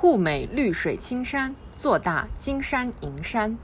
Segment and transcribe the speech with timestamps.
[0.00, 3.58] 护美绿水青山，做大金山银山。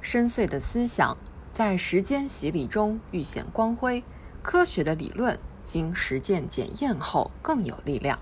[0.00, 1.18] 深邃的思想
[1.52, 4.02] 在时间洗礼中愈显光辉，
[4.42, 8.18] 科学的理论经实践检验后更有力量。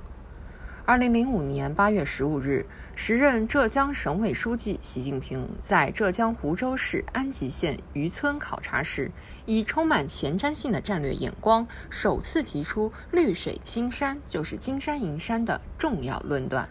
[0.85, 2.67] 二零零五年八月十五日，
[2.97, 9.13] 时任浙江省委书记习近平在浙江湖州市安吉县渔村考察时，
[9.47, 16.69] 以充满前瞻性的战略眼光，首次提出“绿水青山就是金山银山”的重要论断。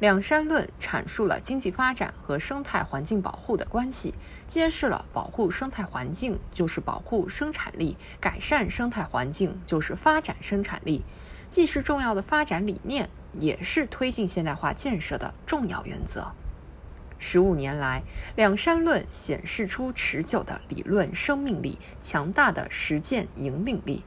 [0.00, 4.14] 两山论阐述了经济发展和生态环境保护的关系，
[4.46, 11.04] 揭示了保护生态环境就是保护生产力，改善生态环境就是发展生产力，
[11.50, 13.08] 既是重要的发展理念。
[13.40, 16.30] 也是推进现代化建设的重要原则。
[17.18, 18.04] 十五年来，
[18.36, 24.04] 两山论显示出持久的理论生命力、强大的实践引领力。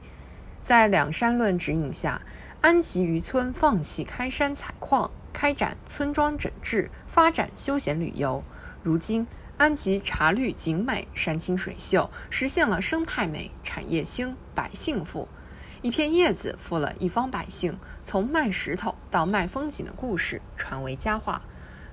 [0.62, 2.22] 在两山论指引下，
[2.62, 5.10] 安吉渔村放弃开山采矿，
[5.40, 8.42] 开展村庄整治，发展休闲旅游。
[8.82, 9.24] 如今，
[9.56, 15.28] 安吉茶绿景美，山清水秀，实现了生态美、产业兴、百姓富。
[15.80, 21.42] 一片叶子富了一方百姓，从卖石头到卖风景的故事传为佳话；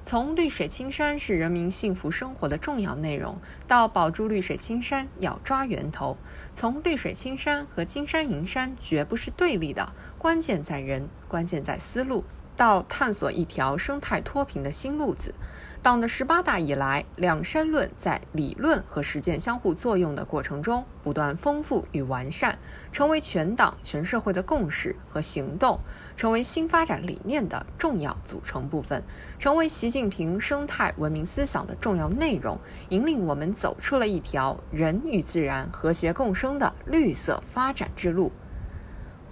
[0.04, 6.18] 从绿水青山是人民幸福生活的重要内容，到保住绿水青山要抓源头；
[6.56, 12.24] 从绿水青山和金山银山绝不是对立的，关键在人，关键在思路。
[12.56, 15.34] 到探索一条生态脱贫的新路子。
[15.82, 22.58] 党的十八大以来，两山论在理论和实践相互作用的过程中不断丰富与完善，
[22.92, 25.80] 成为全党全社会的共识和行动，
[26.16, 29.04] 成为新发展理念的重要组成部分，
[29.38, 38.32] 成为习近平生态文明思想的重要内容，引领我们走出了一条人与自然和谐共生的绿色发展之路。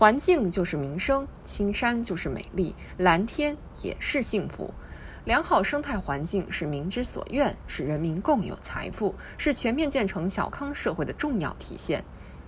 [0.04, 4.74] 环境就是民生，青山就是美丽，蓝天也是幸福。
[5.24, 12.04] 良好生态环境是民之所愿，是人民共有财富，是全面建成小康社会的重要体现。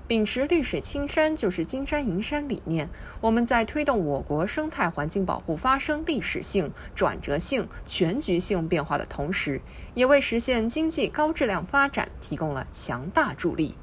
[0.06, 2.90] 秉持“绿水青山就是金山银山”理念，
[3.22, 9.62] 我们在推动我国生态环境保护发生历史性、转折性、全局性变化的同时，
[9.94, 13.76] 也为实现经济高质量发展提供了强大助力。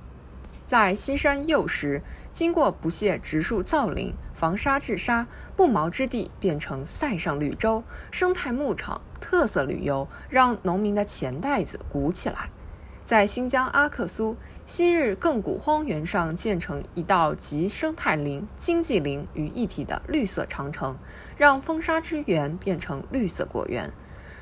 [0.73, 2.01] 在西山幼时，
[2.33, 12.49] 经过不懈植树造林、防沙治沙，不毛之地变成塞上绿洲，生态牧场、特色旅游，让农民的钱袋子鼓起来。
[13.05, 14.35] 在新疆阿克苏，
[14.65, 20.97] 昔日亘古荒原上建成一道集生态林、经济林于一体的绿色长城，
[21.37, 23.93] 让风沙之源变成绿色果园。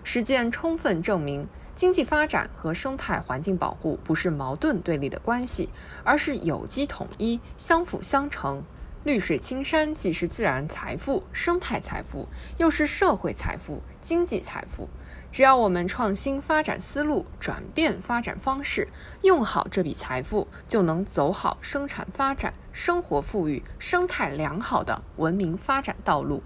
[0.04, 1.48] 实践充分证明。
[1.80, 5.70] 经济发展和生态环境保护不是矛盾对立的关系，
[6.04, 8.62] 而是有机统一、相辅相成。
[9.04, 14.90] 绿水青山既是自然财富、生态财富，又是社会财富、经济财富。
[15.32, 18.86] 只要我们创新发展思路，转变发展方式，
[19.22, 26.42] 用好这笔财富，就能走好生产发展、生活富裕、生态良好的文明发展道路。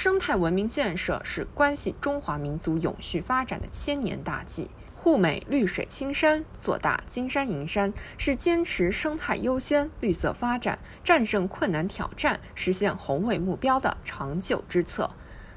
[0.00, 15.10] 生态文明建设是关系中华民族永续发展的千年大计，护美绿水青山，做大金山银山，是坚持生态优先、绿色发展、战胜困难挑战、实现宏伟目标的长久之策。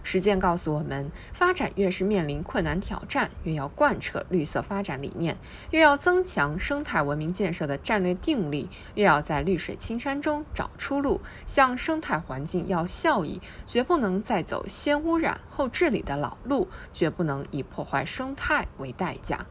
[0.03, 5.37] 实践告诉我们，发展越是面临困难挑战，越要贯彻绿色发展理念，
[5.69, 19.45] 越要增强生态文明建设的战略定力，越要在绿水青山中找出路，向生态环境要效益，绝不能再走先污染后治理的老路，绝不能以破坏生态为代价。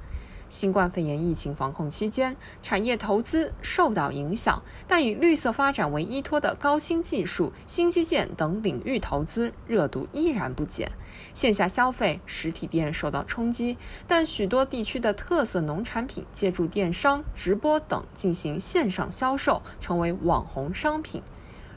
[0.51, 10.91] 新冠肺炎疫情防控期间，产业投资受到影响，但以绿色发展为依托的高新技术、新基建等领域投资热度依然不减。
[11.33, 13.79] 线下消费实体店受到冲击，
[14.09, 21.23] 但许多地区的特色农产品借助电商、直播等进行线上销售，成为网红商品。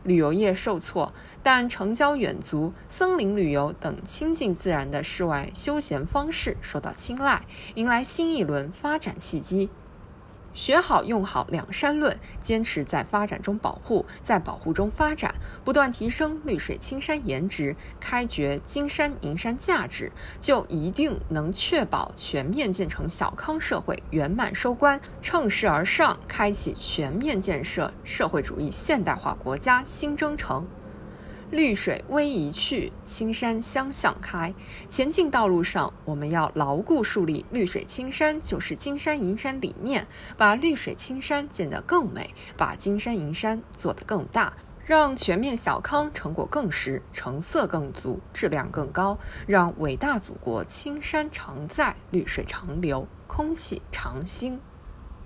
[0.03, 7.45] 旅游业受挫，但城郊远足、森林旅游等亲近自然的室外休闲方式受到青睐，
[7.75, 9.69] 迎来新一轮发展契机。
[10.53, 15.33] 学好用好两山论，坚持在发展中保护，在保护中发展，
[15.63, 30.67] 不断提升绿水青山颜值，开掘金山银山价值，就一定能确保全面建成小康社会圆满收官，乘势而上，开启全面建设社会主义现代化国家新征程。
[31.51, 34.51] 绿水逶迤去，青山相向开。
[34.89, 44.51] 前进道路上，我们要牢固树立“绿水青山就是金山银山”理念，把绿水青山建得更美，把金山银山做得更大，
[44.85, 54.59] 让全面小康成果更实，成色更足，质量更高，让伟大祖国青山常在，绿水长流，空气常新。